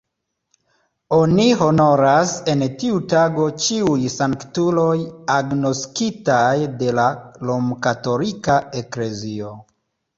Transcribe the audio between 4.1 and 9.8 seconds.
sanktuloj agnoskitaj de la romkatolika eklezio.